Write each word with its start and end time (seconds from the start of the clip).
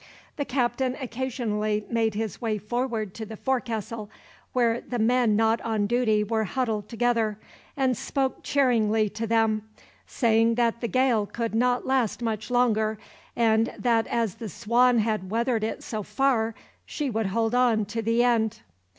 The 0.35 0.45
captain 0.45 0.97
occasionally 0.99 1.85
made 1.87 2.15
his 2.15 2.41
way 2.41 2.57
forward 2.57 3.13
to 3.13 3.23
the 3.23 3.37
forecastle, 3.37 4.09
where 4.51 4.81
the 4.81 4.97
men 4.97 5.35
not 5.35 5.61
on 5.61 5.85
duty 5.85 6.23
were 6.23 6.45
huddled 6.45 6.89
together, 6.89 7.37
and 7.77 7.95
spoke 7.95 8.41
cheeringly 8.41 9.09
to 9.09 9.27
them, 9.27 9.61
saying 10.07 10.55
that 10.55 10.81
the 10.81 10.87
gale 10.87 11.27
could 11.27 11.53
not 11.53 11.85
last 11.85 12.23
much 12.23 12.49
longer, 12.49 12.97
and 13.35 13.75
that 13.77 14.07
as 14.07 14.33
the 14.33 14.49
Swan 14.49 14.97
had 14.97 15.29
weathered 15.29 15.63
it 15.63 15.83
so 15.83 16.01
far, 16.01 16.55
she 16.83 17.11
would 17.11 17.27
hold 17.27 17.53
on 17.53 17.85
to 17.85 18.01
the 18.01 18.23
end. 18.23 18.61